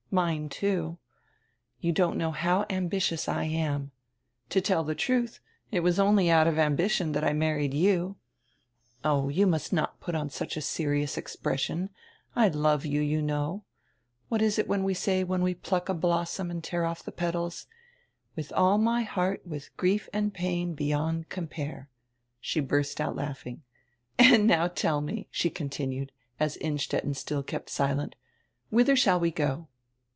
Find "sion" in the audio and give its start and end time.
11.61-11.91